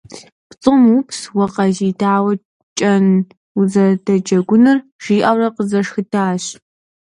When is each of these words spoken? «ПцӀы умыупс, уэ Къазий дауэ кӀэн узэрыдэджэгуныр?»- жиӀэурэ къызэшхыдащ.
«ПцӀы 0.49 0.69
умыупс, 0.73 1.19
уэ 1.35 1.45
Къазий 1.53 1.93
дауэ 1.99 2.33
кӀэн 2.79 3.05
узэрыдэджэгуныр?»- 3.59 4.77
жиӀэурэ 5.03 5.47
къызэшхыдащ. 5.55 6.43